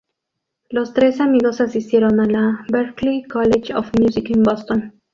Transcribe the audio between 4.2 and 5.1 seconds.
en Boston.